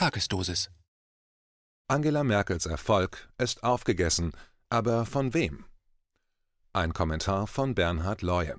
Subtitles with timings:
[0.00, 0.70] Tagesdosis.
[1.86, 4.32] Angela Merkels Erfolg ist aufgegessen,
[4.70, 5.66] aber von wem?
[6.72, 8.56] Ein Kommentar von Bernhard Leue.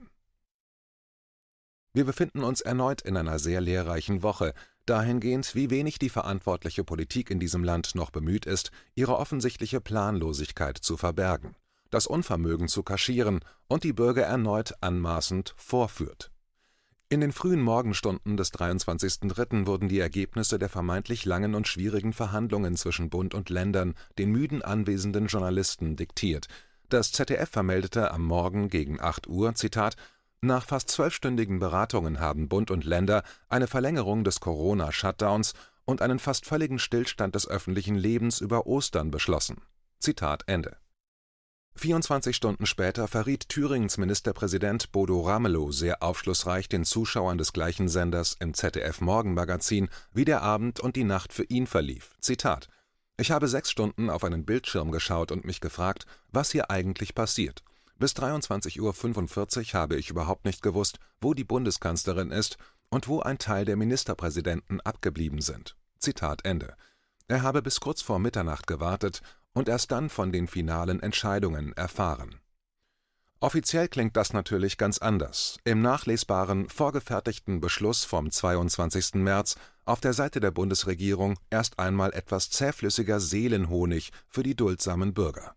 [1.93, 4.54] Wir befinden uns erneut in einer sehr lehrreichen Woche,
[4.85, 10.78] dahingehend, wie wenig die verantwortliche Politik in diesem Land noch bemüht ist, ihre offensichtliche Planlosigkeit
[10.78, 11.55] zu verbergen,
[11.89, 16.31] das Unvermögen zu kaschieren und die Bürger erneut anmaßend vorführt.
[17.12, 19.66] In den frühen Morgenstunden des 23.03.
[19.66, 24.61] wurden die Ergebnisse der vermeintlich langen und schwierigen Verhandlungen zwischen Bund und Ländern den müden
[24.61, 26.47] anwesenden Journalisten diktiert.
[26.88, 29.97] Das ZDF vermeldete am Morgen gegen 8 Uhr, Zitat,
[30.39, 35.52] nach fast zwölfstündigen Beratungen haben Bund und Länder eine Verlängerung des Corona-Shutdowns
[35.83, 39.57] und einen fast völligen Stillstand des öffentlichen Lebens über Ostern beschlossen.
[39.99, 40.77] Zitat Ende
[41.75, 48.35] 24 Stunden später verriet Thüringens Ministerpräsident Bodo Ramelow sehr aufschlussreich den Zuschauern des gleichen Senders
[48.39, 52.11] im ZDF-Morgenmagazin, wie der Abend und die Nacht für ihn verlief.
[52.20, 52.67] Zitat:
[53.17, 57.64] Ich habe sechs Stunden auf einen Bildschirm geschaut und mich gefragt, was hier eigentlich passiert.
[57.97, 62.58] Bis 23.45 Uhr habe ich überhaupt nicht gewusst, wo die Bundeskanzlerin ist
[62.89, 65.75] und wo ein Teil der Ministerpräsidenten abgeblieben sind.
[65.97, 66.75] Zitat Ende.
[67.27, 69.22] Er habe bis kurz vor Mitternacht gewartet
[69.53, 72.39] und erst dann von den finalen Entscheidungen erfahren.
[73.39, 75.58] Offiziell klingt das natürlich ganz anders.
[75.63, 79.16] Im nachlesbaren, vorgefertigten Beschluss vom 22.
[79.16, 85.55] März auf der Seite der Bundesregierung erst einmal etwas zähflüssiger Seelenhonig für die duldsamen Bürger.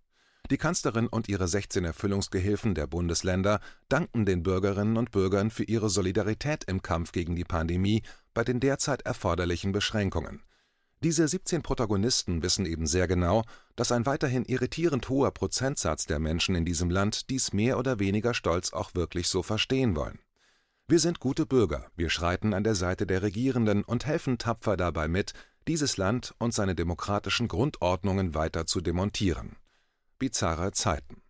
[0.51, 5.91] Die Kanzlerin und ihre 16 Erfüllungsgehilfen der Bundesländer danken den Bürgerinnen und Bürgern für ihre
[5.91, 10.43] Solidarität im Kampf gegen die Pandemie bei den derzeit erforderlichen Beschränkungen.
[11.03, 13.45] Diese 17 Protagonisten wissen eben sehr genau,
[13.77, 18.33] dass ein weiterhin irritierend hoher Prozentsatz der Menschen in diesem Land dies mehr oder weniger
[18.33, 20.19] stolz auch wirklich so verstehen wollen.
[20.87, 25.09] Wir sind gute Bürger, wir schreiten an der Seite der Regierenden und helfen tapfer dabei
[25.09, 25.33] mit,
[25.67, 29.57] dieses Land und seine demokratischen Grundordnungen weiter zu demontieren.
[30.19, 31.23] Bizarre Zeiten.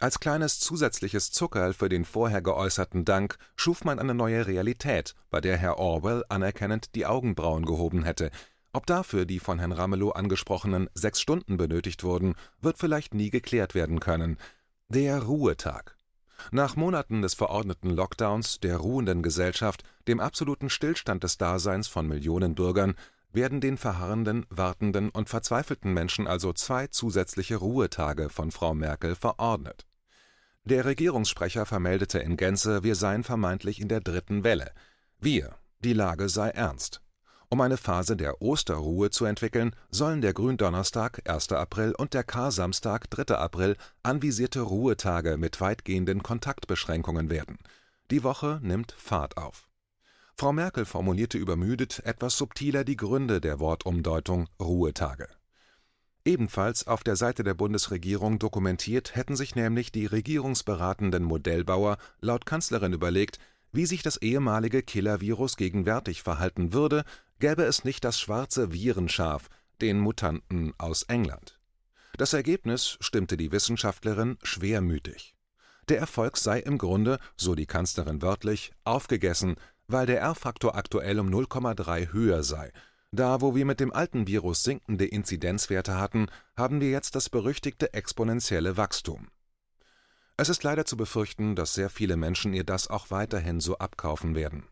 [0.00, 5.40] Als kleines zusätzliches Zuckerl für den vorher geäußerten Dank schuf man eine neue Realität, bei
[5.40, 8.30] der Herr Orwell anerkennend die Augenbrauen gehoben hätte,
[8.72, 13.74] ob dafür die von Herrn Ramelow angesprochenen sechs Stunden benötigt wurden, wird vielleicht nie geklärt
[13.74, 14.38] werden können.
[14.88, 15.96] Der Ruhetag.
[16.52, 22.54] Nach Monaten des verordneten Lockdowns, der ruhenden Gesellschaft, dem absoluten Stillstand des Daseins von Millionen
[22.54, 22.94] Bürgern,
[23.32, 29.86] werden den verharrenden, wartenden und verzweifelten Menschen also zwei zusätzliche Ruhetage von Frau Merkel verordnet.
[30.64, 34.72] Der Regierungssprecher vermeldete in Gänze, wir seien vermeintlich in der dritten Welle.
[35.18, 37.02] Wir, die Lage sei ernst.
[37.50, 41.52] Um eine Phase der Osterruhe zu entwickeln, sollen der Gründonnerstag (1.
[41.52, 43.34] April) und der Karsamstag (3.
[43.36, 47.58] April) anvisierte Ruhetage mit weitgehenden Kontaktbeschränkungen werden.
[48.10, 49.66] Die Woche nimmt Fahrt auf.
[50.36, 55.28] Frau Merkel formulierte übermüdet etwas subtiler die Gründe der Wortumdeutung Ruhetage.
[56.26, 62.92] Ebenfalls auf der Seite der Bundesregierung dokumentiert hätten sich nämlich die regierungsberatenden Modellbauer laut Kanzlerin
[62.92, 63.38] überlegt,
[63.72, 67.04] wie sich das ehemalige Killer-Virus gegenwärtig verhalten würde,
[67.38, 69.48] gäbe es nicht das schwarze Virenschaf,
[69.80, 71.58] den Mutanten aus England.
[72.16, 75.34] Das Ergebnis stimmte die Wissenschaftlerin schwermütig.
[75.88, 79.56] Der Erfolg sei im Grunde, so die Kanzlerin wörtlich, aufgegessen,
[79.86, 82.72] weil der R-Faktor aktuell um 0,3 höher sei.
[83.10, 87.94] Da, wo wir mit dem alten Virus sinkende Inzidenzwerte hatten, haben wir jetzt das berüchtigte
[87.94, 89.28] exponentielle Wachstum.
[90.40, 94.36] Es ist leider zu befürchten, dass sehr viele Menschen ihr das auch weiterhin so abkaufen
[94.36, 94.62] werden.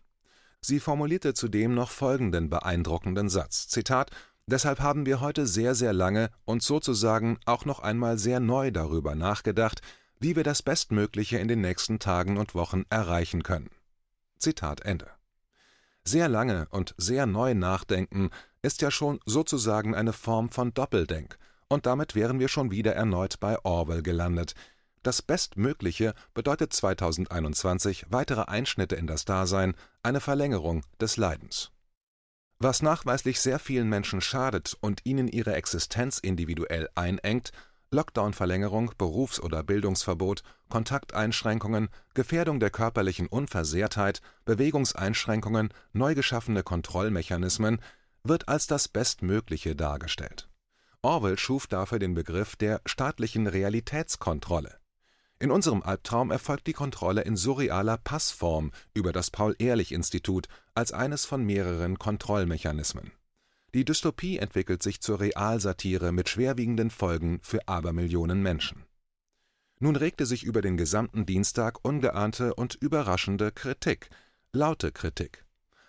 [0.61, 4.13] Sie formulierte zudem noch folgenden beeindruckenden Satz: Zitat
[4.47, 9.17] Deshalb haben wir heute sehr, sehr lange und sozusagen auch noch einmal sehr neu darüber
[9.17, 9.81] nachgedacht,
[10.21, 13.71] wie wir das Bestmögliche in den nächsten Tagen und Wochen erreichen können.
[14.39, 15.11] Zitat Ende.
[16.05, 18.31] Sehr lange und sehr neu nachdenken
[18.63, 23.41] ist ja schon sozusagen eine Form von Doppeldenk, und damit wären wir schon wieder erneut
[23.41, 24.55] bei Orwell gelandet,
[25.07, 31.71] das Bestmögliche bedeutet 2021 weitere Einschnitte in das Dasein, eine Verlängerung des Leidens.
[32.59, 37.53] Was nachweislich sehr vielen Menschen schadet und ihnen ihre Existenz individuell einengt,
[37.93, 47.81] Lockdown-Verlängerung, Berufs- oder Bildungsverbot, Kontakteinschränkungen, Gefährdung der körperlichen Unversehrtheit, Bewegungseinschränkungen, neu geschaffene Kontrollmechanismen,
[48.25, 50.49] wird als das Bestmögliche dargestellt.
[51.01, 54.81] Orwell schuf dafür den Begriff der staatlichen Realitätskontrolle
[55.39, 61.45] in unserem Albtraum erfolgt die Kontrolle in surrealer Passform über das Paul-Ehrlich-Institut als eines von
[61.45, 63.13] mehreren Kontrollmechanismen.
[63.75, 68.85] Die Dystopie entwickelt sich zur Realsatire mit schwerwiegenden Folgen für Abermillionen Menschen.
[69.79, 74.09] Nun regte sich über den gesamten Dienstag ungeahnte und überraschende Kritik,
[74.53, 75.45] laute Kritik.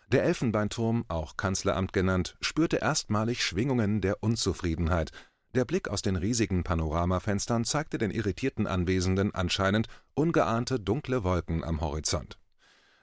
[0.09, 5.11] Der Elfenbeinturm, auch Kanzleramt genannt, spürte erstmalig Schwingungen der Unzufriedenheit.
[5.57, 11.81] Der Blick aus den riesigen Panoramafenstern zeigte den irritierten Anwesenden anscheinend ungeahnte dunkle Wolken am
[11.81, 12.37] Horizont.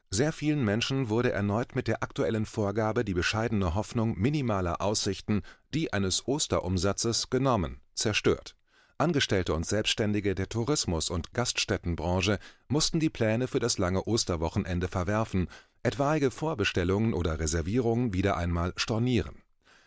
[0.08, 5.42] Sehr vielen Menschen wurde erneut mit der aktuellen Vorgabe die bescheidene Hoffnung minimaler Aussichten,
[5.74, 8.54] die eines Osterumsatzes, genommen, zerstört.
[8.98, 15.48] Angestellte und Selbstständige der Tourismus und Gaststättenbranche mussten die Pläne für das lange Osterwochenende verwerfen,
[15.82, 19.43] etwaige Vorbestellungen oder Reservierungen wieder einmal stornieren.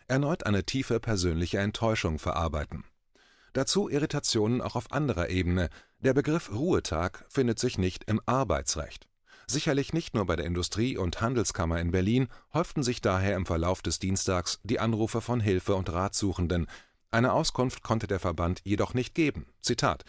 [0.08, 2.84] Erneut eine tiefe persönliche Enttäuschung verarbeiten.
[3.52, 5.68] Dazu Irritationen auch auf anderer Ebene.
[6.00, 9.06] Der Begriff Ruhetag findet sich nicht im Arbeitsrecht.
[9.46, 13.80] Sicherlich nicht nur bei der Industrie- und Handelskammer in Berlin häuften sich daher im Verlauf
[13.82, 16.66] des Dienstags die Anrufe von Hilfe und Ratsuchenden.
[17.10, 19.46] Eine Auskunft konnte der Verband jedoch nicht geben.
[19.60, 20.04] Zitat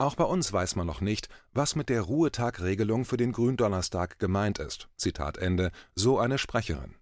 [0.00, 4.58] auch bei uns weiß man noch nicht, was mit der Ruhetagregelung für den Gründonnerstag gemeint
[4.58, 4.88] ist.
[4.96, 6.94] Zitat Ende, so eine Sprecherin.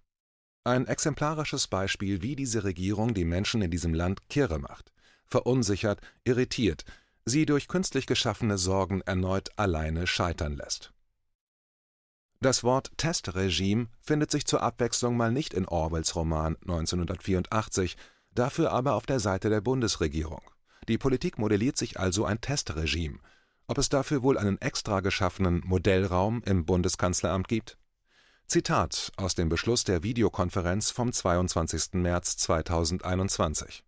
[0.63, 4.91] Ein exemplarisches Beispiel, wie diese Regierung die Menschen in diesem Land kirre macht,
[5.25, 6.83] verunsichert, irritiert,
[7.25, 10.93] sie durch künstlich geschaffene Sorgen erneut alleine scheitern lässt.
[12.41, 17.97] Das Wort Testregime findet sich zur Abwechslung mal nicht in Orwells Roman 1984,
[18.33, 20.41] dafür aber auf der Seite der Bundesregierung.
[20.87, 23.19] Die Politik modelliert sich also ein Testregime.
[23.67, 27.77] Ob es dafür wohl einen extra geschaffenen Modellraum im Bundeskanzleramt gibt?
[28.49, 31.93] Zitat aus dem Beschluss der Videokonferenz vom 22.
[31.93, 33.83] März 2021.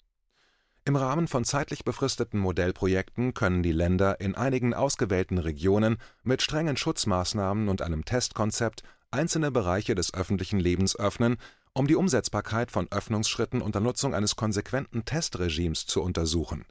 [0.85, 6.77] Im Rahmen von zeitlich befristeten Modellprojekten können die Länder in einigen ausgewählten Regionen mit strengen
[6.77, 11.37] Schutzmaßnahmen und einem Testkonzept einzelne Bereiche des öffentlichen Lebens öffnen,
[11.73, 16.67] um die Umsetzbarkeit von Öffnungsschritten unter Nutzung eines konsequenten Testregimes zu untersuchen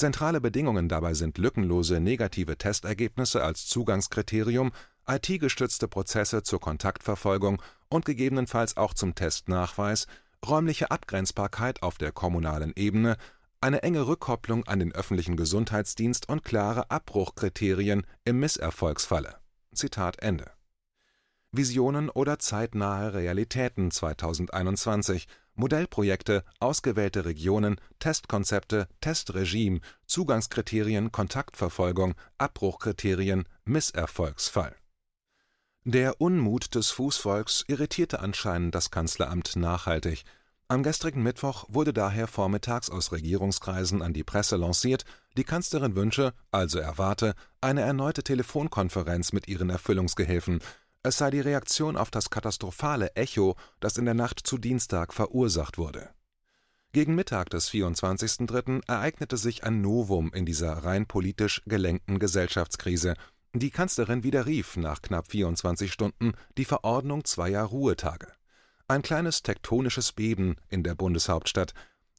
[0.00, 4.72] Zentrale Bedingungen dabei sind lückenlose negative Testergebnisse als Zugangskriterium,
[5.10, 10.06] IT-gestützte Prozesse zur Kontaktverfolgung und gegebenenfalls auch zum Testnachweis,
[10.46, 13.16] räumliche Abgrenzbarkeit auf der kommunalen Ebene,
[13.60, 19.36] eine enge Rückkopplung an den öffentlichen Gesundheitsdienst und klare Abbruchkriterien im Misserfolgsfalle.
[19.74, 20.50] Zitat Ende.
[21.52, 25.26] Visionen oder zeitnahe Realitäten 2021
[25.56, 34.79] Modellprojekte, ausgewählte Regionen, Testkonzepte, Testregime, Zugangskriterien, Kontaktverfolgung, Abbruchkriterien, Misserfolgsfall.
[35.84, 40.24] Der Unmut des Fußvolks irritierte anscheinend das Kanzleramt nachhaltig.
[40.68, 45.04] Am gestrigen Mittwoch wurde daher vormittags aus Regierungskreisen an die Presse lanciert,
[45.38, 50.60] die Kanzlerin wünsche, also erwarte, eine erneute Telefonkonferenz mit ihren Erfüllungsgehilfen,
[51.02, 55.78] es sei die Reaktion auf das katastrophale Echo, das in der Nacht zu Dienstag verursacht
[55.78, 56.10] wurde.
[56.92, 58.82] Gegen Mittag des 24.03.
[58.86, 63.14] ereignete sich ein Novum in dieser rein politisch gelenkten Gesellschaftskrise.
[63.52, 68.28] Die Kanzlerin widerrief nach knapp 24 Stunden die Verordnung zweier Ruhetage.
[68.86, 71.74] Ein kleines tektonisches Beben in der Bundeshauptstadt.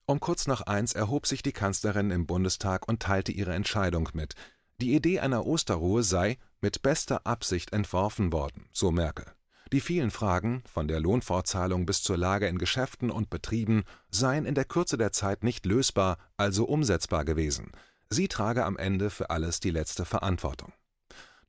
[0.05, 4.35] Um kurz nach eins erhob sich die Kanzlerin im Bundestag und teilte ihre Entscheidung mit.
[4.81, 9.25] Die Idee einer Osterruhe sei mit bester Absicht entworfen worden, so Merkel.
[9.71, 14.53] Die vielen Fragen, von der Lohnfortzahlung bis zur Lage in Geschäften und Betrieben, seien in
[14.55, 17.71] der Kürze der Zeit nicht lösbar, also umsetzbar gewesen.
[18.09, 20.73] Sie trage am Ende für alles die letzte Verantwortung.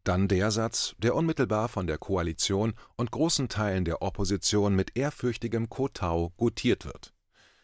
[0.04, 5.68] Dann der Satz, der unmittelbar von der Koalition und großen Teilen der Opposition mit ehrfürchtigem
[5.68, 7.14] Kotau gutiert wird.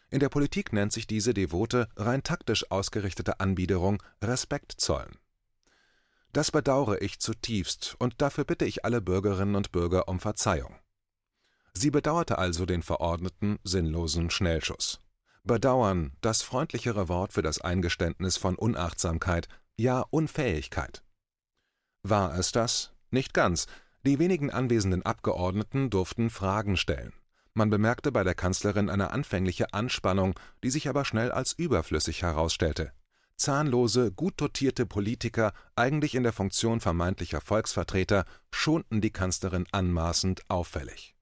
[0.09, 5.17] In der Politik nennt sich diese devote, rein taktisch ausgerichtete Anbiederung Respekt zollen.
[6.31, 10.75] Das bedauere ich zutiefst, und dafür bitte ich alle Bürgerinnen und Bürger um Verzeihung.
[11.73, 15.01] Sie bedauerte also den verordneten, sinnlosen Schnellschuss.
[15.43, 21.03] Bedauern, das freundlichere Wort für das Eingeständnis von Unachtsamkeit, ja Unfähigkeit.
[22.03, 22.93] War es das?
[23.11, 23.67] Nicht ganz.
[24.05, 27.13] Die wenigen anwesenden Abgeordneten durften Fragen stellen.
[27.53, 32.93] Man bemerkte bei der Kanzlerin eine anfängliche Anspannung, die sich aber schnell als überflüssig herausstellte.
[33.35, 41.15] Zahnlose, gut dotierte Politiker, eigentlich in der Funktion vermeintlicher Volksvertreter, schonten die Kanzlerin anmaßend auffällig.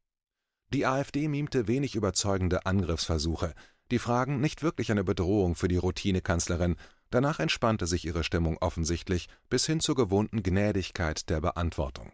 [0.73, 3.53] Die AfD mimte wenig überzeugende Angriffsversuche,
[3.91, 6.75] die Fragen nicht wirklich eine Bedrohung für die Routinekanzlerin,
[7.09, 12.11] danach entspannte sich ihre Stimmung offensichtlich bis hin zur gewohnten Gnädigkeit der Beantwortung.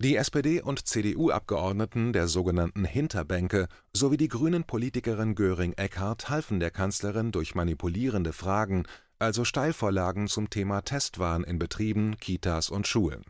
[0.00, 7.30] Die SPD- und CDU-Abgeordneten der sogenannten Hinterbänke sowie die grünen Politikerin Göring-Eckardt halfen der Kanzlerin
[7.30, 8.84] durch manipulierende Fragen
[9.18, 13.24] also Steilvorlagen zum Thema Testwahn in Betrieben, Kitas und Schulen.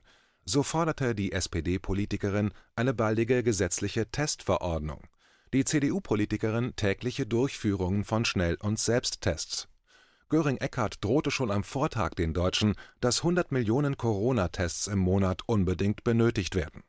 [0.44, 5.02] So forderte die SPD-Politikerin eine baldige gesetzliche Testverordnung,
[5.52, 9.68] die CDU-Politikerin tägliche Durchführungen von Schnell- und Selbsttests.
[10.28, 16.54] Göring-Eckardt drohte schon am Vortag den Deutschen, dass 100 Millionen Corona-Tests im Monat unbedingt benötigt
[16.54, 16.82] werden.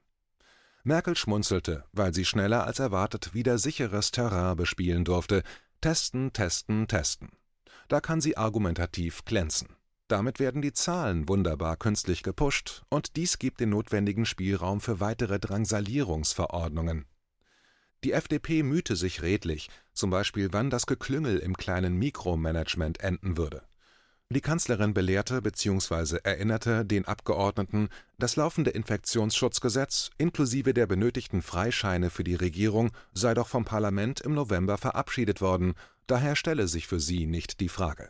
[0.84, 5.42] Merkel schmunzelte, weil sie schneller als erwartet wieder sicheres Terrain bespielen durfte.
[5.82, 7.30] Testen, testen, testen.
[7.88, 9.76] Da kann sie argumentativ glänzen.
[10.08, 15.40] Damit werden die Zahlen wunderbar künstlich gepusht, und dies gibt den notwendigen Spielraum für weitere
[15.40, 17.06] Drangsalierungsverordnungen.
[18.04, 23.64] Die FDP mühte sich redlich, zum Beispiel wann das Geklüngel im kleinen Mikromanagement enden würde.
[24.30, 26.18] Die Kanzlerin belehrte bzw.
[26.24, 33.48] erinnerte den Abgeordneten, das laufende Infektionsschutzgesetz inklusive der benötigten Freischeine für die Regierung sei doch
[33.48, 35.76] vom Parlament im November verabschiedet worden,
[36.08, 38.10] daher stelle sich für sie nicht die Frage.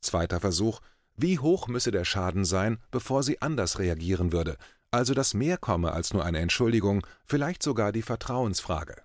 [0.00, 0.80] Zweiter Versuch,
[1.14, 4.56] wie hoch müsse der Schaden sein, bevor sie anders reagieren würde,
[4.90, 8.96] also dass mehr komme als nur eine Entschuldigung, vielleicht sogar die Vertrauensfrage.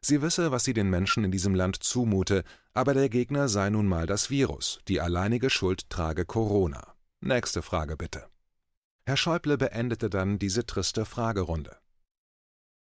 [0.00, 3.86] Sie wisse, was sie den Menschen in diesem Land zumute, aber der Gegner sei nun
[3.86, 6.94] mal das Virus, die alleinige Schuld trage Corona.
[7.20, 8.26] Nächste Frage bitte.
[9.04, 11.76] Herr Schäuble beendete dann diese triste Fragerunde.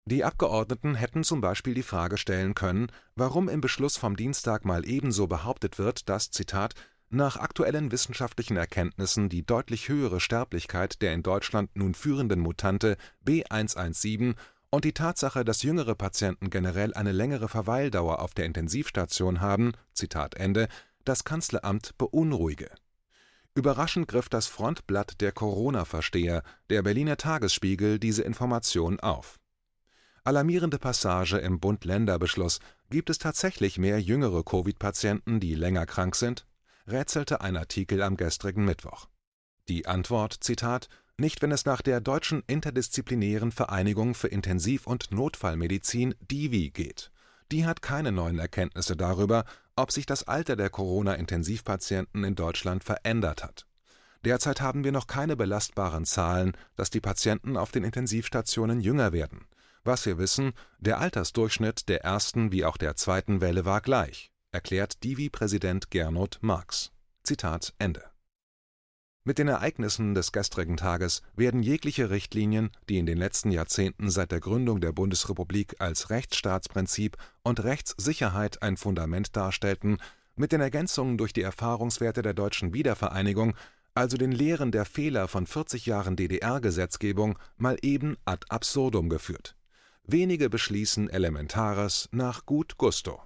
[0.06, 4.84] Die Abgeordneten hätten zum Beispiel die Frage stellen können, warum im Beschluss vom Dienstag mal
[4.88, 6.74] ebenso behauptet wird, dass, Zitat,
[7.10, 14.36] nach aktuellen wissenschaftlichen Erkenntnissen die deutlich höhere Sterblichkeit der in Deutschland nun führenden Mutante B117
[14.70, 20.36] und die Tatsache, dass jüngere Patienten generell eine längere Verweildauer auf der Intensivstation haben, Zitat
[20.36, 20.68] Ende,
[21.04, 22.70] das Kanzleramt beunruhige.
[23.54, 29.40] Überraschend griff das Frontblatt der Corona-Versteher, der Berliner Tagesspiegel, diese Information auf.
[30.22, 32.60] Alarmierende Passage im Bund-Länder-Beschluss:
[32.90, 36.46] Gibt es tatsächlich mehr jüngere Covid-Patienten, die länger krank sind?
[36.86, 39.08] rätselte ein Artikel am gestrigen Mittwoch.
[39.68, 40.88] Die Antwort: Zitat:
[41.20, 47.10] Nicht, wenn es nach der Deutschen Interdisziplinären Vereinigung für Intensiv und Notfallmedizin (DIVI) geht.
[47.52, 49.44] Die hat keine neuen Erkenntnisse darüber,
[49.76, 53.66] ob sich das Alter der Corona-Intensivpatienten in Deutschland verändert hat.
[54.24, 59.44] Derzeit haben wir noch keine belastbaren Zahlen, dass die Patienten auf den Intensivstationen jünger werden.
[59.84, 65.04] Was wir wissen, der Altersdurchschnitt der ersten wie auch der zweiten Welle war gleich erklärt
[65.04, 66.90] Divi-Präsident Gernot Marx.
[67.22, 68.09] Zitat Ende.
[69.30, 74.32] Mit den Ereignissen des gestrigen Tages werden jegliche Richtlinien, die in den letzten Jahrzehnten seit
[74.32, 79.98] der Gründung der Bundesrepublik als Rechtsstaatsprinzip und Rechtssicherheit ein Fundament darstellten,
[80.34, 83.54] mit den Ergänzungen durch die Erfahrungswerte der deutschen Wiedervereinigung,
[83.94, 89.54] also den Lehren der Fehler von 40 Jahren DDR-Gesetzgebung, mal eben ad absurdum geführt.
[90.02, 93.22] Wenige beschließen Elementares nach gut Gusto.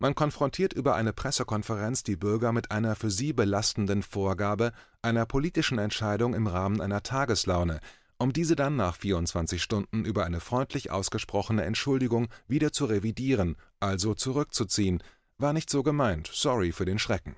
[0.00, 5.78] Man konfrontiert über eine Pressekonferenz die Bürger mit einer für sie belastenden Vorgabe, einer politischen
[5.78, 7.80] Entscheidung im Rahmen einer Tageslaune,
[8.16, 14.14] um diese dann nach 24 Stunden über eine freundlich ausgesprochene Entschuldigung wieder zu revidieren, also
[14.14, 15.02] zurückzuziehen.
[15.36, 17.34] War nicht so gemeint, sorry für den Schrecken.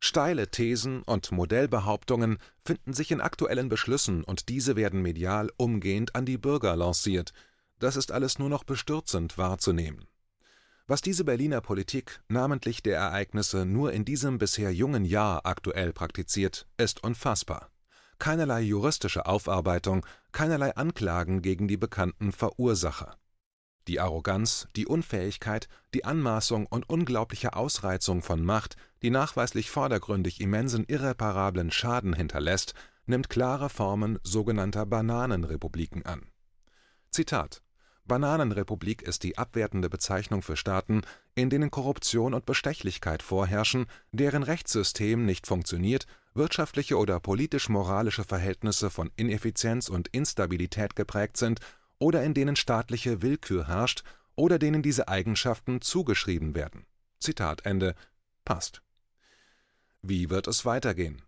[0.00, 6.24] Steile Thesen und Modellbehauptungen finden sich in aktuellen Beschlüssen und diese werden medial umgehend an
[6.24, 7.34] die Bürger lanciert.
[7.78, 10.06] Das ist alles nur noch bestürzend wahrzunehmen.
[10.86, 16.66] Was diese Berliner Politik, namentlich der Ereignisse, nur in diesem bisher jungen Jahr aktuell praktiziert,
[16.76, 17.70] ist unfassbar.
[18.18, 23.16] Keinerlei juristische Aufarbeitung, keinerlei Anklagen gegen die bekannten Verursacher.
[23.88, 30.84] Die Arroganz, die Unfähigkeit, die Anmaßung und unglaubliche Ausreizung von Macht, die nachweislich vordergründig immensen
[30.84, 32.74] irreparablen Schaden hinterlässt,
[33.06, 36.30] nimmt klare Formen sogenannter Bananenrepubliken an.
[37.10, 37.63] Zitat
[38.06, 41.02] Bananenrepublik ist die abwertende Bezeichnung für Staaten,
[41.34, 49.10] in denen Korruption und Bestechlichkeit vorherrschen, deren Rechtssystem nicht funktioniert, wirtschaftliche oder politisch-moralische Verhältnisse von
[49.16, 51.60] Ineffizienz und Instabilität geprägt sind
[51.98, 54.04] oder in denen staatliche Willkür herrscht
[54.36, 56.86] oder denen diese Eigenschaften zugeschrieben werden.
[57.18, 57.94] Zitat Ende.
[58.44, 58.82] Passt.
[60.02, 61.22] Wie wird es weitergehen?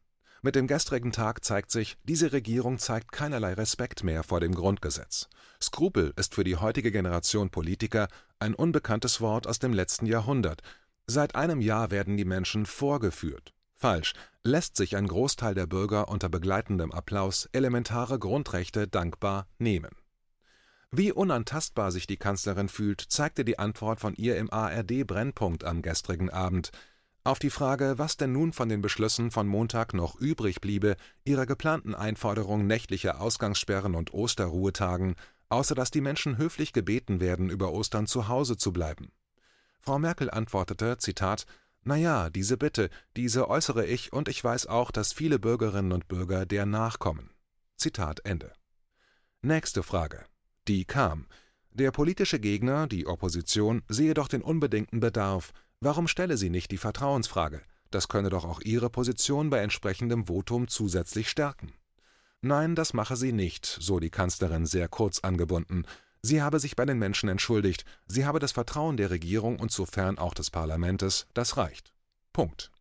[0.46, 5.28] Mit dem gestrigen Tag zeigt sich, diese Regierung zeigt keinerlei Respekt mehr vor dem Grundgesetz.
[5.60, 8.06] Skrupel ist für die heutige Generation Politiker
[8.38, 10.62] ein unbekanntes Wort aus dem letzten Jahrhundert.
[11.08, 13.54] Seit einem Jahr werden die Menschen vorgeführt.
[13.74, 14.12] Falsch,
[14.44, 19.96] lässt sich ein Großteil der Bürger unter begleitendem Applaus elementare Grundrechte dankbar nehmen.
[20.92, 25.82] Wie unantastbar sich die Kanzlerin fühlt, zeigte die Antwort von ihr im ARD Brennpunkt am
[25.82, 26.70] gestrigen Abend.
[27.26, 31.44] Auf die Frage, was denn nun von den Beschlüssen von Montag noch übrig bliebe, ihrer
[31.44, 35.16] geplanten Einforderung nächtlicher Ausgangssperren und Osterruhetagen,
[35.48, 39.10] außer dass die Menschen höflich gebeten werden, über Ostern zu Hause zu bleiben.
[39.80, 41.46] Frau Merkel antwortete, Zitat,
[41.82, 46.06] na ja, diese Bitte, diese äußere ich und ich weiß auch, dass viele Bürgerinnen und
[46.06, 47.30] Bürger der nachkommen.
[47.76, 48.52] Zitat Ende.
[49.42, 50.26] Nächste Frage.
[50.68, 51.26] Die kam.
[51.72, 55.52] Der politische Gegner, die Opposition, sehe doch den unbedingten Bedarf,
[55.86, 57.62] Warum stelle sie nicht die Vertrauensfrage?
[57.92, 61.72] Das könne doch auch ihre Position bei entsprechendem Votum zusätzlich stärken.
[62.40, 65.86] Nein, das mache sie nicht, so die Kanzlerin sehr kurz angebunden.
[66.22, 70.18] Sie habe sich bei den Menschen entschuldigt, sie habe das Vertrauen der Regierung und sofern
[70.18, 71.92] auch des Parlamentes, das reicht.
[72.32, 72.72] Punkt.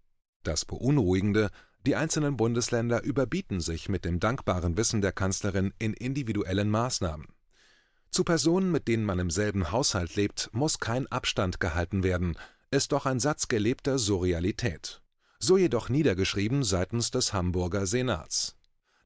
[0.42, 1.52] Das Beunruhigende,
[1.86, 7.28] die einzelnen Bundesländer überbieten sich mit dem dankbaren Wissen der Kanzlerin in individuellen Maßnahmen.
[8.10, 12.38] Zu Personen, mit denen man im selben Haushalt lebt, muss kein Abstand gehalten werden,
[12.72, 15.02] ist doch ein Satz gelebter Surrealität.
[15.40, 18.56] So jedoch niedergeschrieben seitens des Hamburger Senats.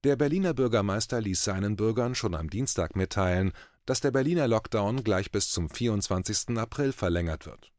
[0.04, 3.52] Der Berliner Bürgermeister ließ seinen Bürgern schon am Dienstag mitteilen,
[3.86, 6.58] dass der Berliner Lockdown gleich bis zum 24.
[6.58, 7.72] April verlängert wird.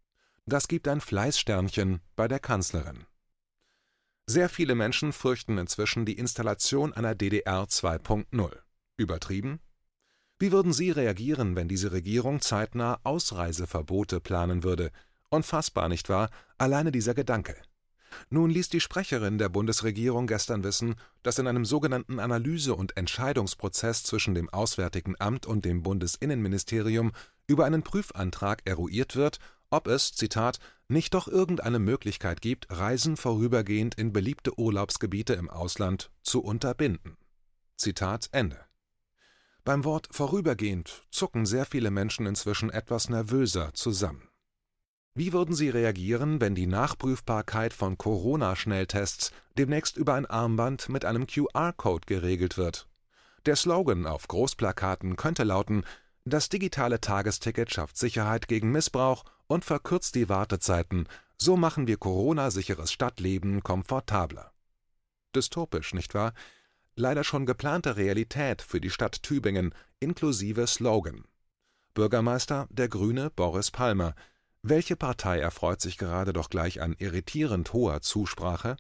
[0.45, 3.07] Das gibt ein Fleißsternchen bei der Kanzlerin.
[4.27, 8.57] Sehr viele Menschen fürchten inzwischen die Installation einer DDR 2.0.
[8.97, 9.61] Übertrieben?
[10.39, 14.91] Wie würden Sie reagieren, wenn diese Regierung zeitnah Ausreiseverbote planen würde?
[15.31, 16.29] Unfassbar, nicht wahr?
[16.59, 17.57] Alleine dieser Gedanke.
[18.29, 24.03] Nun ließ die Sprecherin der Bundesregierung gestern wissen, dass in einem sogenannten Analyse- und Entscheidungsprozess
[24.03, 27.13] zwischen dem Auswärtigen Amt und dem Bundesinnenministerium
[27.47, 29.39] über einen Prüfantrag eruiert wird,
[29.71, 30.59] ob es, Zitat,
[30.89, 37.17] nicht doch irgendeine Möglichkeit gibt, Reisen vorübergehend in beliebte Urlaubsgebiete im Ausland zu unterbinden.
[37.77, 38.59] Zitat Ende.
[39.65, 44.30] Beim Wort vorübergehend zucken sehr viele Menschen inzwischen etwas nervöser zusammen.
[45.15, 51.27] Wie würden Sie reagieren, wenn die Nachprüfbarkeit von Corona-Schnelltests demnächst über ein Armband mit einem
[51.27, 52.89] QR-Code geregelt wird?
[53.47, 55.85] Der Slogan auf Großplakaten könnte lauten:
[56.25, 61.09] Das digitale Tagesticket schafft Sicherheit gegen Missbrauch und verkürzt die Wartezeiten.
[61.37, 64.53] So machen wir Corona-sicheres Stadtleben komfortabler.
[65.35, 66.33] Dystopisch, nicht wahr?
[67.01, 71.25] leider schon geplante Realität für die Stadt Tübingen inklusive Slogan.
[71.95, 74.15] Bürgermeister der Grüne Boris Palmer.
[74.63, 78.77] Welche Partei erfreut sich gerade doch gleich an irritierend hoher Zusprache?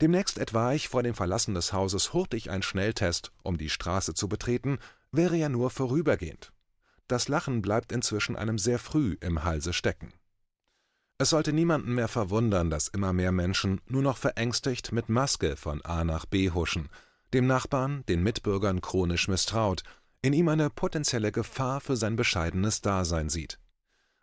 [0.00, 4.28] Demnächst etwa ich vor dem Verlassen des Hauses hurtig ein Schnelltest, um die Straße zu
[4.28, 4.78] betreten,
[5.10, 6.52] wäre ja nur vorübergehend.
[7.08, 10.12] Das Lachen bleibt inzwischen einem sehr früh im Halse stecken.
[11.18, 15.84] Es sollte niemanden mehr verwundern, dass immer mehr Menschen nur noch verängstigt mit Maske von
[15.84, 16.88] A nach B huschen,
[17.32, 19.82] dem Nachbarn, den Mitbürgern chronisch misstraut,
[20.22, 23.58] in ihm eine potenzielle Gefahr für sein bescheidenes Dasein sieht.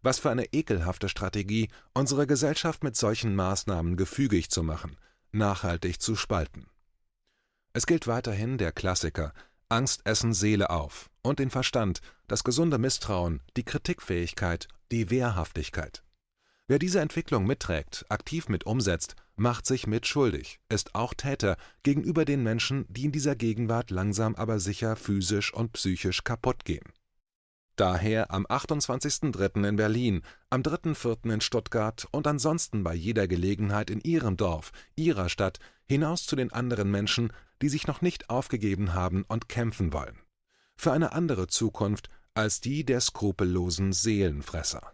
[0.02, 4.98] Was für eine ekelhafte Strategie, unsere Gesellschaft mit solchen Maßnahmen gefügig zu machen,
[5.32, 6.66] nachhaltig zu spalten.
[7.74, 9.34] Es gilt weiterhin der Klassiker
[9.72, 16.04] Angst essen Seele auf und den Verstand, das gesunde Misstrauen, die Kritikfähigkeit, die Wehrhaftigkeit.
[16.68, 22.44] Wer diese Entwicklung mitträgt, aktiv mit umsetzt, macht sich mitschuldig, ist auch Täter gegenüber den
[22.44, 26.92] Menschen, die in dieser Gegenwart langsam aber sicher physisch und psychisch kaputt gehen.
[27.76, 29.68] Daher am 28.03.
[29.68, 31.34] in Berlin, am 3.04.
[31.34, 36.52] in Stuttgart und ansonsten bei jeder Gelegenheit in Ihrem Dorf, Ihrer Stadt, hinaus zu den
[36.52, 37.32] anderen Menschen,
[37.62, 40.20] die sich noch nicht aufgegeben haben und kämpfen wollen.
[40.76, 44.94] Für eine andere Zukunft als die der skrupellosen Seelenfresser.